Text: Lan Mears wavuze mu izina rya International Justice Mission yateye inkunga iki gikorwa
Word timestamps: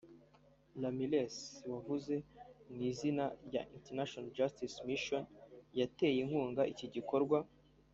Lan 0.81 0.97
Mears 1.11 1.37
wavuze 1.71 2.13
mu 2.73 2.81
izina 2.91 3.23
rya 3.47 3.63
International 3.77 4.31
Justice 4.37 4.77
Mission 4.87 5.23
yateye 5.79 6.19
inkunga 6.23 6.61
iki 6.73 6.87
gikorwa 6.95 7.39